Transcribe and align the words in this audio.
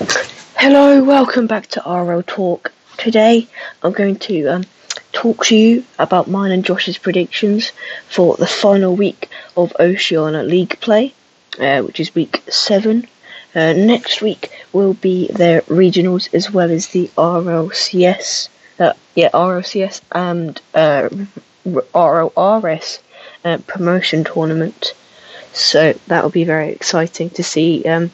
Hello, 0.00 1.04
welcome 1.04 1.46
back 1.46 1.66
to 1.66 1.82
RL 1.86 2.22
Talk. 2.22 2.72
Today 2.96 3.46
I'm 3.82 3.92
going 3.92 4.16
to 4.20 4.46
um, 4.46 4.64
talk 5.12 5.44
to 5.46 5.56
you 5.56 5.84
about 5.98 6.26
mine 6.26 6.52
and 6.52 6.64
Josh's 6.64 6.96
predictions 6.96 7.72
for 8.08 8.34
the 8.36 8.46
final 8.46 8.96
week 8.96 9.28
of 9.58 9.76
Oceania 9.78 10.42
League 10.42 10.80
play, 10.80 11.12
uh, 11.58 11.82
which 11.82 12.00
is 12.00 12.14
week 12.14 12.42
7. 12.48 13.06
Uh, 13.54 13.74
next 13.74 14.22
week 14.22 14.50
will 14.72 14.94
be 14.94 15.28
their 15.32 15.60
regionals 15.62 16.32
as 16.32 16.50
well 16.50 16.70
as 16.70 16.88
the 16.88 17.08
RLCS, 17.18 18.48
uh, 18.78 18.94
yeah, 19.14 19.28
RLCS 19.34 20.00
and 20.12 20.62
uh, 20.72 21.10
RLRS 21.66 23.00
uh, 23.44 23.58
promotion 23.66 24.24
tournament. 24.24 24.94
So 25.52 25.92
that 26.06 26.22
will 26.22 26.30
be 26.30 26.44
very 26.44 26.70
exciting 26.70 27.28
to 27.30 27.42
see 27.42 27.84
um, 27.84 28.10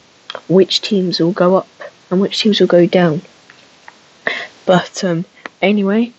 which 0.49 0.81
teams 0.81 1.21
will 1.21 1.31
go 1.31 1.55
up 1.55 1.67
and 2.09 2.21
which 2.21 2.39
teams 2.39 2.59
will 2.59 2.67
go 2.67 2.85
down. 2.85 3.21
But 4.65 5.03
um, 5.03 5.25
anyway, 5.61 6.13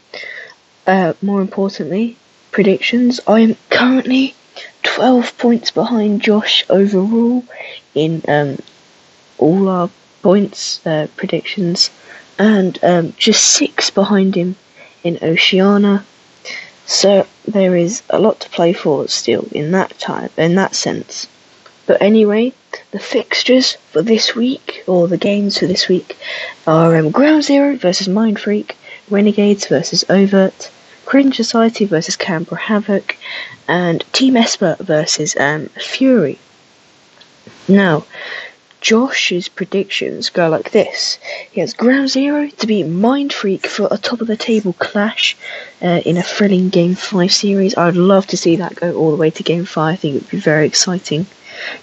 uh, 0.87 1.15
more 1.21 1.41
importantly, 1.41 2.17
predictions. 2.51 3.21
I 3.27 3.41
am 3.41 3.57
currently 3.71 4.35
12 4.83 5.37
points 5.39 5.71
behind 5.71 6.23
Josh 6.23 6.65
overall 6.71 7.45
in 7.95 8.23
um, 8.27 8.59
all 9.39 9.69
our 9.69 9.91
points 10.23 10.85
uh, 10.87 11.09
predictions, 11.17 11.91
and 12.39 12.79
um, 12.83 13.15
just 13.19 13.45
six 13.45 13.91
behind 13.91 14.35
him 14.35 14.57
in 15.05 15.19
Oceania. 15.23 16.05
So 16.87 17.27
there 17.47 17.77
is 17.77 18.03
a 18.09 18.19
lot 18.19 18.41
to 18.41 18.49
play 18.49 18.73
for 18.73 19.09
still 19.09 19.47
in 19.53 19.73
that 19.73 19.99
time, 19.99 20.31
in 20.37 20.55
that 20.55 20.75
sense. 20.75 21.27
But 21.89 22.03
anyway, 22.03 22.53
the 22.91 22.99
fixtures 22.99 23.79
for 23.93 24.03
this 24.03 24.35
week, 24.35 24.85
or 24.87 25.09
the 25.09 25.17
games 25.17 25.57
for 25.57 25.67
this 25.67 25.89
week, 25.89 26.19
are 26.67 26.95
um, 26.95 27.11
Ground 27.11 27.45
Zero 27.45 27.77
versus 27.77 28.07
Mind 28.09 28.39
Freak, 28.39 28.77
Renegades 29.09 29.67
versus 29.67 30.05
Overt, 30.11 30.71
Cringe 31.07 31.35
Society 31.35 31.87
versus 31.87 32.15
Canberra 32.15 32.61
Havoc, 32.61 33.17
and 33.67 34.05
Team 34.13 34.37
Esper 34.37 34.77
versus 34.81 35.35
um, 35.41 35.71
Fury. 35.81 36.39
Now, 37.69 38.05
Josh's 38.83 39.49
predictions 39.49 40.29
go 40.29 40.51
like 40.51 40.73
this. 40.73 41.19
He 41.51 41.63
has 41.63 41.73
Ground 41.73 42.11
Zero 42.11 42.49
to 42.49 42.67
beat 42.67 42.85
Mind 42.85 43.33
Freak 43.33 43.67
for 43.67 43.89
a 43.91 43.97
top 43.97 44.21
of 44.21 44.27
the 44.27 44.37
table 44.37 44.75
clash 44.75 45.39
uh, 45.81 46.03
in 46.05 46.19
a 46.19 46.23
thrilling 46.23 46.69
Game 46.69 46.95
5 46.95 47.33
series. 47.33 47.79
I'd 47.79 47.97
love 47.97 48.27
to 48.27 48.37
see 48.37 48.57
that 48.57 48.75
go 48.75 48.93
all 48.95 49.11
the 49.11 49.17
way 49.17 49.31
to 49.31 49.43
Game 49.43 49.65
5. 49.65 49.93
I 49.95 49.97
think 49.97 50.15
it 50.15 50.23
would 50.23 50.31
be 50.31 50.39
very 50.39 50.67
exciting 50.67 51.27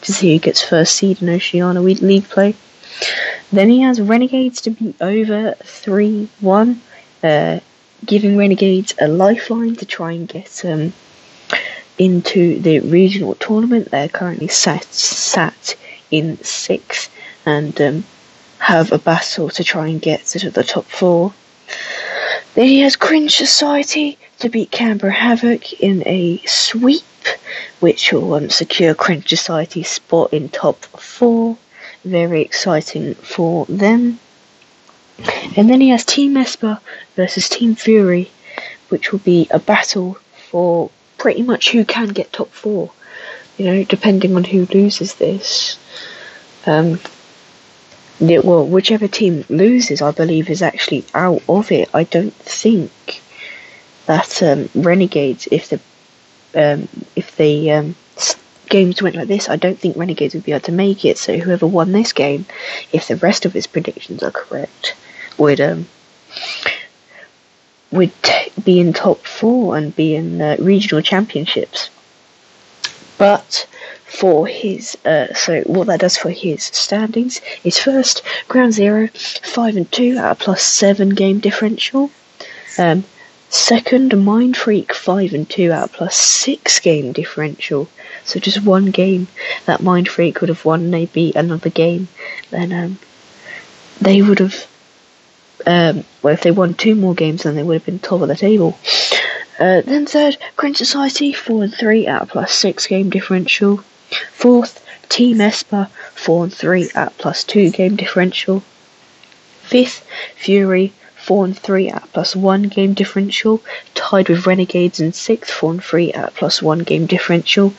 to 0.02 0.14
see 0.14 0.34
who 0.34 0.40
gets 0.40 0.62
first 0.62 0.96
seed 0.96 1.22
in 1.22 1.30
Oceania 1.30 1.82
League 1.82 2.30
play. 2.30 2.56
Then 3.52 3.70
he 3.70 3.82
has 3.82 4.02
Renegades 4.02 4.62
to 4.62 4.72
beat 4.72 4.96
over 5.02 5.56
3 5.64 6.30
1, 6.40 6.82
uh, 7.24 7.60
giving 8.06 8.38
Renegades 8.38 8.94
a 9.00 9.08
lifeline 9.08 9.76
to 9.78 9.86
try 9.86 10.14
and 10.14 10.28
get 10.28 10.64
um, 10.66 10.94
into 11.98 12.60
the 12.60 12.80
regional 12.80 13.36
tournament. 13.36 13.92
They're 13.92 14.10
currently 14.10 14.48
sat, 14.48 14.86
sat 14.86 15.76
in 16.12 16.38
sixth 16.44 17.12
and 17.46 17.80
um, 17.82 18.06
have 18.60 18.92
a 18.92 18.98
battle 18.98 19.50
to 19.50 19.64
try 19.64 19.88
and 19.88 20.02
get 20.02 20.26
to 20.26 20.50
the 20.50 20.64
top 20.64 20.86
four. 20.86 21.34
Then 22.56 22.68
he 22.68 22.82
has 22.82 22.96
Cringe 22.96 23.36
Society 23.36 24.18
to 24.40 24.50
beat 24.50 24.72
Canberra 24.72 25.12
Havoc 25.12 25.74
in 25.82 26.04
a 26.06 26.42
sweep 26.46 27.04
which 27.86 28.12
will 28.12 28.34
um, 28.34 28.50
secure 28.50 28.96
Cringe 28.96 29.30
Society's 29.30 29.90
spot 29.90 30.34
in 30.34 30.50
top 30.50 30.78
four. 30.98 31.56
Very 32.04 32.42
exciting 32.42 33.14
for 33.14 33.68
them. 33.68 34.18
And 35.56 35.70
then 35.70 35.82
he 35.82 35.90
has 35.90 36.04
Team 36.04 36.36
Esper 36.36 36.80
versus 37.16 37.48
Team 37.48 37.76
Fury, 37.76 38.32
which 38.90 39.12
will 39.12 39.20
be 39.20 39.48
a 39.52 39.60
battle 39.60 40.18
for 40.50 40.90
pretty 41.20 41.44
much 41.44 41.70
who 41.70 41.86
can 41.86 42.08
get 42.08 42.34
top 42.34 42.50
four. 42.50 42.90
You 43.60 43.66
know, 43.68 43.84
depending 43.84 44.36
on 44.36 44.46
who 44.46 44.66
loses 44.66 45.14
this. 45.14 45.78
Um, 46.66 47.00
yeah, 48.18 48.40
well, 48.40 48.66
whichever 48.66 49.08
team 49.08 49.46
loses, 49.48 50.02
I 50.02 50.10
believe, 50.10 50.50
is 50.50 50.64
actually 50.64 51.06
out 51.14 51.44
of 51.48 51.72
it. 51.72 51.88
I 51.94 52.04
don't 52.04 52.34
think 52.34 53.22
that 54.08 54.42
um, 54.42 54.70
Renegades, 54.74 55.48
if 55.52 55.70
the 55.70 55.80
um, 56.56 56.88
if 57.16 57.36
the 57.38 57.72
um, 57.72 57.96
games 58.70 59.02
went 59.02 59.16
like 59.16 59.28
this, 59.28 59.50
I 59.50 59.56
don't 59.56 59.80
think 59.80 59.98
Renegades 59.98 60.34
would 60.34 60.44
be 60.44 60.52
able 60.52 60.62
to 60.62 60.72
make 60.72 61.06
it. 61.06 61.18
So 61.18 61.38
whoever 61.38 61.68
won 61.68 61.92
this 61.92 62.14
game, 62.14 62.46
if 62.92 63.08
the 63.08 63.16
rest 63.18 63.46
of 63.46 63.54
his 63.54 63.68
predictions 63.68 64.24
are 64.24 64.32
correct, 64.32 64.96
would 65.38 65.62
um, 65.62 65.88
would 67.92 68.12
be 68.64 68.80
in 68.80 68.94
top 68.94 69.20
four 69.26 69.78
and 69.78 69.96
be 69.96 70.16
in 70.16 70.42
uh, 70.42 70.58
regional 70.60 71.02
championships. 71.02 71.90
But 73.18 73.68
for 74.06 74.48
his 74.48 74.98
uh, 75.06 75.34
so 75.34 75.62
what 75.62 75.88
that 75.88 76.00
does 76.00 76.18
for 76.18 76.30
his 76.30 76.64
standings 76.64 77.42
is 77.64 77.78
first 77.80 78.22
ground 78.48 78.74
zero 78.74 79.08
five 79.44 79.78
and 79.78 79.90
two 79.92 80.18
at 80.18 80.32
a 80.32 80.36
plus 80.36 80.64
seven 80.64 81.10
game 81.10 81.40
differential. 81.40 82.12
Um, 82.78 83.06
Second, 83.50 84.26
Mind 84.26 84.58
Freak 84.58 84.94
5 84.94 85.34
and 85.34 85.50
2 85.50 85.72
out 85.72 85.92
plus 85.94 86.16
6 86.16 86.80
game 86.80 87.14
differential. 87.14 87.88
So 88.24 88.40
just 88.40 88.64
one 88.64 88.88
game 88.88 89.28
that 89.66 89.84
Mind 89.84 90.10
Freak 90.10 90.42
would 90.42 90.50
have 90.50 90.66
won, 90.66 90.92
they 90.92 91.06
beat 91.06 91.36
another 91.36 91.70
game, 91.70 92.08
then 92.50 92.74
um, 92.74 93.00
they 94.02 94.22
would 94.22 94.40
have. 94.40 94.68
Um, 95.66 96.04
well, 96.22 96.34
if 96.34 96.42
they 96.42 96.52
won 96.52 96.74
two 96.74 96.96
more 96.96 97.16
games, 97.16 97.44
then 97.44 97.56
they 97.56 97.64
would 97.64 97.76
have 97.76 97.86
been 97.86 98.00
top 98.00 98.22
of 98.22 98.28
the 98.28 98.36
table. 98.36 98.78
Uh, 99.58 99.82
then 99.82 100.06
third, 100.06 100.38
Cringe 100.58 100.78
Society 100.78 101.32
4 101.32 101.64
and 101.64 101.74
3 101.74 102.08
out 102.08 102.30
plus 102.30 102.54
6 102.54 102.88
game 102.88 103.10
differential. 103.10 103.78
Fourth, 104.32 104.86
Team 105.08 105.40
Esper 105.40 105.88
4 106.14 106.44
and 106.44 106.54
3 106.54 106.90
at 106.94 107.18
plus 107.18 107.44
2 107.44 107.70
game 107.70 107.96
differential. 107.96 108.64
Fifth, 109.62 110.06
Fury 110.36 110.94
4 111.26 111.46
and 111.46 111.58
3 111.58 111.90
at 111.90 112.14
plus 112.14 112.36
1 112.36 112.64
game 112.64 112.94
differential, 112.94 113.60
tied 113.96 114.30
with 114.30 114.46
Renegades 114.46 115.00
in 115.00 115.12
6th, 115.12 115.48
4 115.48 115.72
and 115.72 115.84
3 115.84 116.14
at 116.14 116.36
plus 116.36 116.62
1 116.62 116.80
game 116.80 117.08
differential, 117.08 117.74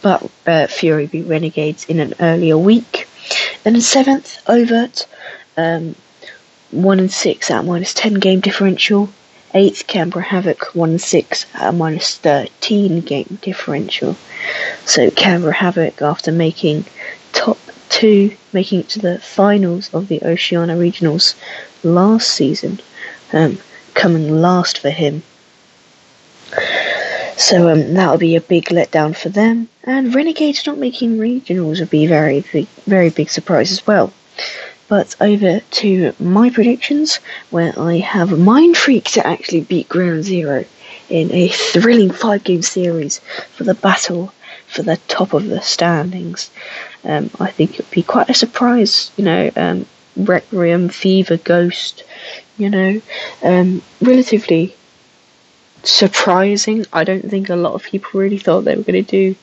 but 0.00 0.30
uh, 0.46 0.68
Fury 0.68 1.06
beat 1.06 1.26
Renegades 1.26 1.84
in 1.86 1.98
an 1.98 2.14
earlier 2.20 2.56
week. 2.56 3.08
Then 3.64 3.74
in 3.74 3.80
7th, 3.80 4.38
Overt, 4.48 5.08
um, 5.56 5.96
1 6.70 7.00
and 7.00 7.10
6 7.10 7.50
at 7.50 7.64
minus 7.64 7.94
10 7.94 8.14
game 8.14 8.38
differential. 8.38 9.08
8th, 9.54 9.88
Canberra 9.88 10.24
Havoc, 10.24 10.74
1 10.74 10.90
and 10.90 11.00
6 11.00 11.46
at 11.54 11.74
minus 11.74 12.18
13 12.18 13.00
game 13.00 13.38
differential. 13.42 14.16
So 14.84 15.10
Canberra 15.10 15.54
Havoc, 15.54 16.00
after 16.00 16.30
making 16.30 16.84
2, 17.94 18.36
making 18.52 18.80
it 18.80 18.88
to 18.88 18.98
the 18.98 19.20
finals 19.20 19.88
of 19.94 20.08
the 20.08 20.20
Oceania 20.24 20.74
Regionals, 20.74 21.36
last 21.84 22.28
season, 22.28 22.80
um, 23.32 23.58
coming 23.94 24.40
last 24.40 24.78
for 24.78 24.90
him. 24.90 25.22
So 27.36 27.68
um, 27.68 27.94
that'll 27.94 28.18
be 28.18 28.34
a 28.34 28.40
big 28.40 28.64
letdown 28.66 29.16
for 29.16 29.28
them. 29.28 29.68
And 29.84 30.12
Renegades 30.12 30.66
not 30.66 30.78
making 30.78 31.18
regionals 31.18 31.78
would 31.78 31.90
be 31.90 32.06
very, 32.06 32.44
big, 32.52 32.66
very 32.86 33.10
big 33.10 33.30
surprise 33.30 33.70
as 33.70 33.86
well. 33.86 34.12
But 34.88 35.14
over 35.20 35.60
to 35.60 36.14
my 36.18 36.50
predictions, 36.50 37.20
where 37.50 37.78
I 37.78 37.98
have 37.98 38.36
Mind 38.36 38.76
Freak 38.76 39.04
to 39.12 39.24
actually 39.24 39.60
beat 39.60 39.88
Ground 39.88 40.24
Zero 40.24 40.64
in 41.08 41.30
a 41.32 41.48
thrilling 41.48 42.10
five-game 42.10 42.62
series 42.62 43.20
for 43.52 43.62
the 43.62 43.74
battle 43.74 44.32
for 44.74 44.82
the 44.82 44.96
top 45.08 45.32
of 45.32 45.46
the 45.46 45.60
standings. 45.62 46.50
Um, 47.04 47.30
I 47.38 47.50
think 47.50 47.74
it 47.74 47.78
would 47.78 47.90
be 47.90 48.02
quite 48.02 48.28
a 48.28 48.34
surprise, 48.34 49.12
you 49.16 49.24
know, 49.24 49.50
um, 49.56 49.86
Requiem, 50.16 50.88
Fever, 50.88 51.36
Ghost, 51.36 52.02
you 52.58 52.70
know, 52.70 53.00
um, 53.42 53.82
relatively 54.00 54.74
surprising. 55.84 56.86
I 56.92 57.04
don't 57.04 57.28
think 57.30 57.48
a 57.48 57.56
lot 57.56 57.74
of 57.74 57.84
people 57.84 58.20
really 58.20 58.38
thought 58.38 58.62
they 58.62 58.74
were 58.74 58.82
going 58.82 59.04
to 59.04 59.10
do. 59.10 59.36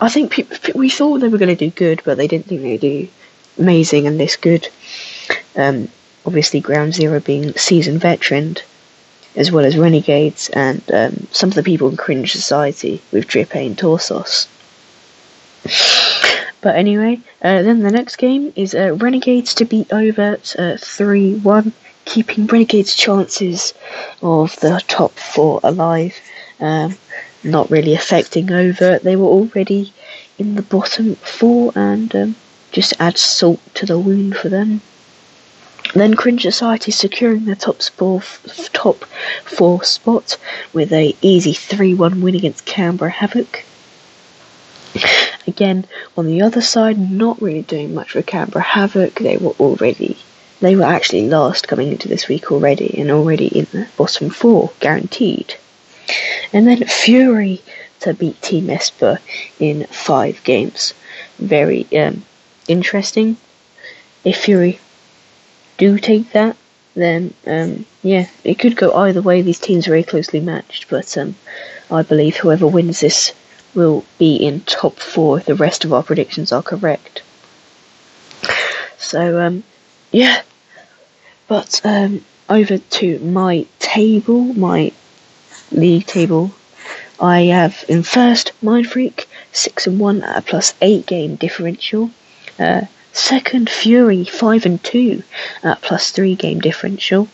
I 0.00 0.08
think 0.08 0.36
we 0.74 0.90
thought 0.90 1.18
they 1.18 1.28
were 1.28 1.38
going 1.38 1.56
to 1.56 1.64
do 1.66 1.70
good, 1.70 2.02
but 2.04 2.16
they 2.16 2.26
didn't 2.26 2.46
think 2.46 2.62
they'd 2.62 2.80
do 2.80 3.08
amazing 3.58 4.06
and 4.06 4.18
this 4.18 4.36
good. 4.36 4.68
Um, 5.56 5.88
obviously, 6.26 6.60
Ground 6.60 6.94
Zero 6.94 7.20
being 7.20 7.54
seasoned 7.54 8.00
veteran, 8.00 8.56
as 9.36 9.52
well 9.52 9.64
as 9.64 9.76
Renegades 9.76 10.48
and 10.50 10.82
um, 10.92 11.28
some 11.30 11.48
of 11.48 11.54
the 11.54 11.62
people 11.62 11.88
in 11.88 11.96
Cringe 11.96 12.32
Society 12.32 13.02
with 13.12 13.28
Drippay 13.28 13.66
and 13.66 13.78
Torsos. 13.78 14.48
But 16.60 16.76
anyway, 16.76 17.20
uh, 17.42 17.62
then 17.62 17.80
the 17.80 17.90
next 17.90 18.16
game 18.16 18.52
is 18.56 18.74
uh, 18.74 18.94
Renegades 18.94 19.52
to 19.56 19.66
beat 19.66 19.92
Overt 19.92 20.56
uh, 20.58 20.78
3 20.78 21.34
1, 21.36 21.72
keeping 22.06 22.46
Renegades' 22.46 22.94
chances 22.94 23.74
of 24.22 24.58
the 24.60 24.82
top 24.88 25.12
four 25.12 25.60
alive. 25.62 26.14
Um, 26.60 26.96
not 27.42 27.70
really 27.70 27.92
affecting 27.92 28.50
Overt. 28.50 29.02
They 29.02 29.16
were 29.16 29.26
already 29.26 29.92
in 30.38 30.54
the 30.54 30.62
bottom 30.62 31.16
four 31.16 31.72
and 31.74 32.14
um, 32.16 32.36
just 32.72 32.94
add 32.98 33.18
salt 33.18 33.60
to 33.74 33.86
the 33.86 33.98
wound 33.98 34.36
for 34.36 34.48
them. 34.48 34.80
Then 35.94 36.14
Cringe 36.14 36.42
Society 36.42 36.90
securing 36.90 37.44
the 37.44 37.56
top, 37.56 37.82
spore, 37.82 38.22
top 38.72 39.04
four 39.44 39.84
spot 39.84 40.38
with 40.72 40.92
a 40.92 41.14
easy 41.20 41.52
3-1 41.52 42.22
win 42.22 42.34
against 42.34 42.64
Canberra 42.64 43.10
Havoc. 43.10 43.64
Again, 45.46 45.86
on 46.16 46.26
the 46.26 46.42
other 46.42 46.62
side, 46.62 46.98
not 47.10 47.40
really 47.42 47.62
doing 47.62 47.94
much 47.94 48.12
for 48.12 48.22
Canberra 48.22 48.64
Havoc. 48.64 49.16
They 49.16 49.36
were 49.36 49.54
already, 49.60 50.16
they 50.60 50.74
were 50.74 50.84
actually 50.84 51.28
last 51.28 51.68
coming 51.68 51.92
into 51.92 52.08
this 52.08 52.28
week 52.28 52.50
already, 52.50 52.98
and 52.98 53.10
already 53.10 53.46
in 53.48 53.66
the 53.72 53.88
bottom 53.96 54.30
four, 54.30 54.72
guaranteed. 54.80 55.56
And 56.52 56.66
then 56.66 56.84
Fury 56.84 57.62
to 58.00 58.14
beat 58.14 58.40
Team 58.42 58.70
Esper 58.70 59.18
in 59.58 59.84
five 59.84 60.42
games. 60.44 60.94
Very 61.38 61.86
um, 61.96 62.24
interesting. 62.68 63.36
If 64.24 64.44
Fury 64.44 64.78
do 65.78 65.98
take 65.98 66.32
that, 66.32 66.56
then 66.94 67.34
um, 67.46 67.84
yeah, 68.02 68.28
it 68.44 68.58
could 68.58 68.76
go 68.76 68.94
either 68.94 69.20
way. 69.20 69.42
These 69.42 69.60
teams 69.60 69.86
are 69.86 69.90
very 69.90 70.04
closely 70.04 70.40
matched, 70.40 70.88
but 70.88 71.16
um, 71.18 71.34
I 71.90 72.02
believe 72.02 72.36
whoever 72.36 72.66
wins 72.66 73.00
this 73.00 73.32
will 73.74 74.04
be 74.18 74.36
in 74.36 74.60
top 74.62 74.98
four 74.98 75.38
if 75.38 75.46
the 75.46 75.54
rest 75.54 75.84
of 75.84 75.92
our 75.92 76.02
predictions 76.02 76.52
are 76.52 76.62
correct. 76.62 77.22
So 78.98 79.40
um, 79.40 79.64
yeah, 80.10 80.42
but 81.48 81.80
um, 81.84 82.24
over 82.48 82.78
to 82.78 83.18
my 83.20 83.66
table, 83.78 84.42
my 84.54 84.92
league 85.70 86.06
table. 86.06 86.52
I 87.20 87.42
have 87.42 87.84
in 87.88 88.02
first 88.02 88.52
Mind 88.62 88.88
Freak 88.88 89.28
six 89.52 89.86
and 89.86 90.00
one 90.00 90.22
at 90.22 90.38
a 90.38 90.42
plus 90.42 90.74
eight 90.80 91.06
game 91.06 91.36
differential. 91.36 92.10
Uh, 92.58 92.82
Second, 93.16 93.70
Fury 93.70 94.24
5 94.24 94.66
and 94.66 94.82
2 94.82 95.22
at 95.62 95.80
plus 95.82 96.10
3 96.10 96.34
game 96.34 96.58
differential. 96.58 97.28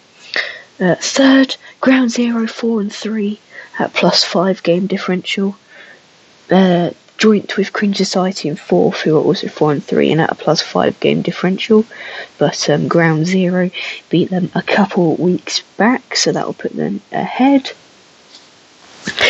Uh, 0.79 0.95
third, 0.97 1.57
Ground 1.81 2.11
Zero 2.11 2.47
4 2.47 2.83
and 2.83 2.93
3 2.93 3.41
at 3.79 3.95
plus 3.95 4.23
5 4.23 4.63
game 4.63 4.87
differential. 4.87 5.57
Joint 7.21 7.59
with 7.59 7.75
Cringe 7.75 7.99
Society 7.99 8.49
in 8.49 8.57
fourth, 8.57 9.03
who 9.03 9.15
are 9.15 9.23
also 9.23 9.47
4 9.47 9.73
and 9.73 9.85
3 9.85 10.13
and 10.13 10.23
at 10.23 10.33
a 10.33 10.35
plus 10.35 10.63
5 10.63 10.99
game 11.01 11.21
differential. 11.21 11.85
But 12.39 12.71
um, 12.71 12.89
Ground 12.89 13.27
Zero 13.27 13.71
beat 14.09 14.31
them 14.31 14.51
a 14.55 14.63
couple 14.63 15.17
weeks 15.17 15.61
back, 15.77 16.17
so 16.17 16.33
that 16.33 16.47
will 16.47 16.55
put 16.55 16.75
them 16.75 17.03
ahead. 17.13 17.73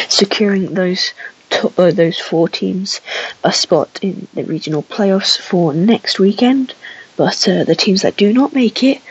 Securing 0.08 0.74
those 0.74 1.12
to, 1.50 1.72
uh, 1.76 1.90
those 1.90 2.16
four 2.16 2.48
teams 2.48 3.00
a 3.42 3.52
spot 3.52 3.98
in 4.00 4.28
the 4.34 4.44
regional 4.44 4.84
playoffs 4.84 5.36
for 5.36 5.74
next 5.74 6.20
weekend. 6.20 6.74
But 7.16 7.48
uh, 7.48 7.64
the 7.64 7.74
teams 7.74 8.02
that 8.02 8.16
do 8.16 8.32
not 8.32 8.54
make 8.54 8.84
it 8.84 9.02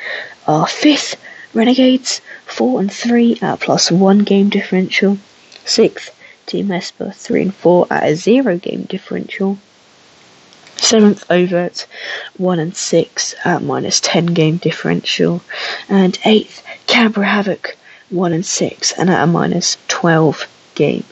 are 0.47 0.65
fifth 0.67 1.17
Renegades, 1.53 2.21
four 2.45 2.79
and 2.79 2.89
three 2.89 3.38
at 3.41 3.59
plus 3.59 3.91
one 3.91 4.19
game 4.19 4.47
differential. 4.47 5.17
Sixth 5.65 6.11
Team 6.49 6.71
Esper, 6.71 7.11
three 7.11 7.43
and 7.43 7.53
four 7.53 7.85
at 7.91 8.03
a 8.03 8.15
zero 8.15 8.57
game 8.57 8.83
differential. 8.83 9.59
Seventh 10.77 11.23
Overt, 11.29 11.85
one 12.37 12.57
and 12.57 12.75
six 12.75 13.35
at 13.45 13.61
minus 13.61 13.99
ten 14.01 14.25
game 14.25 14.57
differential, 14.57 15.41
and 15.87 16.17
eighth 16.25 16.63
Canberra 16.87 17.27
Havoc, 17.27 17.77
one 18.09 18.33
and 18.33 18.45
six 18.45 18.91
and 18.93 19.09
at 19.09 19.23
a 19.23 19.27
minus 19.27 19.77
twelve 19.87 20.47
game 20.73 21.03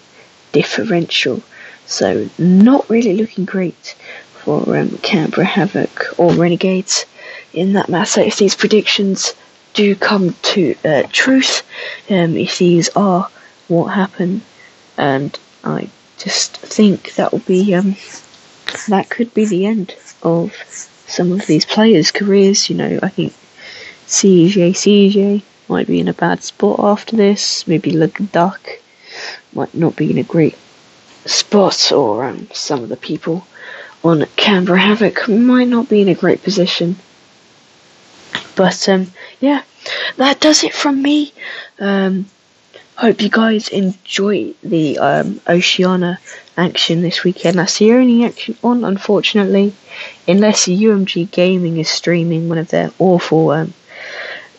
differential. 0.54 1.44
So 1.86 2.30
not 2.40 2.90
really 2.90 3.16
looking 3.16 3.46
great 3.46 3.96
for 4.40 4.76
um, 4.76 4.98
Canberra 5.00 5.46
Havoc 5.46 6.20
or 6.20 6.34
Renegades 6.34 7.06
in 7.54 7.74
that 7.74 7.90
matter. 7.90 8.22
If 8.22 8.38
these 8.38 8.56
predictions 8.56 9.36
do 9.74 9.96
come 9.96 10.34
to 10.54 10.76
uh, 10.84 11.04
truth, 11.12 11.62
um, 12.10 12.36
if 12.36 12.58
these 12.58 12.90
are 12.96 13.30
what 13.68 13.88
happen, 13.88 14.42
and 14.98 15.38
I 15.64 15.90
just 16.18 16.58
think 16.58 17.16
that 17.16 17.32
will 17.32 17.40
be 17.40 17.76
um, 17.76 17.96
that 18.88 19.10
could 19.10 19.34
be 19.34 19.46
the 19.46 19.66
end 19.66 19.96
of 20.24 20.54
some 21.08 21.32
of 21.32 21.46
these 21.46 21.66
players' 21.66 22.12
careers. 22.12 22.70
You 22.70 22.76
know, 22.78 23.00
I 23.02 23.10
think 23.10 23.34
CJ 24.08 24.72
CJ 24.72 25.44
might 25.70 25.88
be 25.88 26.00
in 26.00 26.08
a 26.08 26.14
bad 26.14 26.44
spot 26.44 26.80
after 26.80 27.16
this. 27.16 27.68
Maybe 27.68 27.92
Luck 27.92 28.20
Duck 28.32 28.70
might 29.54 29.74
not 29.74 29.96
be 29.96 30.12
in 30.12 30.18
a 30.18 30.24
great 30.24 30.58
spot, 31.26 31.92
or 31.92 32.24
um, 32.26 32.48
some 32.54 32.84
of 32.84 32.90
the 32.90 32.98
people 32.98 33.46
on 34.04 34.26
Canberra 34.36 34.80
Havoc 34.80 35.28
might 35.28 35.68
not 35.68 35.90
be 35.90 36.02
in 36.02 36.08
a 36.08 36.16
great 36.16 36.44
position. 36.44 36.96
But 38.56 38.88
um, 38.90 39.12
yeah, 39.40 39.64
that 40.18 40.40
does 40.40 40.64
it 40.64 40.74
from 40.74 41.02
me. 41.02 41.34
Um, 41.80 42.28
hope 42.98 43.22
you 43.22 43.30
guys 43.30 43.70
enjoy 43.70 44.54
the 44.64 44.98
um, 44.98 45.40
action 46.58 47.02
this 47.02 47.24
weekend. 47.24 47.58
That's 47.58 47.78
the 47.78 47.94
only 47.94 48.26
action 48.26 48.58
on, 48.64 48.84
unfortunately, 48.84 49.74
unless 50.28 50.66
UMG 50.66 51.30
Gaming 51.32 51.78
is 51.78 51.90
streaming 51.90 52.50
one 52.50 52.58
of 52.58 52.70
their 52.70 52.92
awful 52.98 53.52
um, 53.52 53.74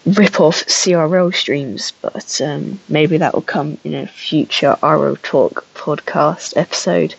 rip 0.07 0.41
off 0.41 0.65
CRL 0.67 1.35
streams, 1.35 1.93
but 2.01 2.41
um, 2.41 2.79
maybe 2.89 3.19
that 3.19 3.35
will 3.35 3.43
come 3.43 3.79
in 3.83 3.95
a 3.95 4.07
future 4.07 4.77
RL 4.83 5.17
Talk 5.17 5.67
podcast 5.75 6.57
episode, 6.57 7.15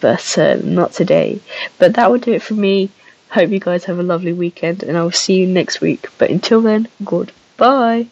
but 0.00 0.38
uh, 0.38 0.56
not 0.64 0.92
today. 0.92 1.40
But 1.78 1.94
that 1.94 2.10
will 2.10 2.18
do 2.18 2.32
it 2.32 2.42
for 2.42 2.54
me. 2.54 2.90
Hope 3.30 3.50
you 3.50 3.60
guys 3.60 3.84
have 3.84 3.98
a 3.98 4.02
lovely 4.02 4.32
weekend, 4.32 4.82
and 4.82 4.96
I 4.96 5.02
will 5.02 5.12
see 5.12 5.34
you 5.34 5.46
next 5.46 5.80
week. 5.80 6.06
But 6.18 6.30
until 6.30 6.60
then, 6.60 6.88
goodbye. 7.04 8.08